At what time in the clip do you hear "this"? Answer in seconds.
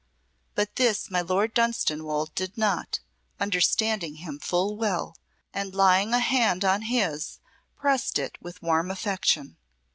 0.77-1.11